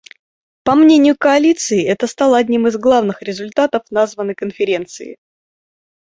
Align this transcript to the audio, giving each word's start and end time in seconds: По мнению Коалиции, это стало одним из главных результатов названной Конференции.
По 0.63 0.73
мнению 0.73 1.15
Коалиции, 1.15 1.83
это 1.85 2.07
стало 2.07 2.35
одним 2.39 2.65
из 2.65 2.75
главных 2.75 3.21
результатов 3.21 3.83
названной 3.91 4.33
Конференции. 4.33 5.17